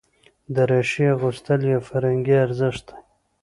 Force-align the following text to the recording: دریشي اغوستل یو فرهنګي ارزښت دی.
دریشي 0.55 1.05
اغوستل 1.15 1.61
یو 1.73 1.81
فرهنګي 1.89 2.35
ارزښت 2.45 2.85
دی. 2.87 2.95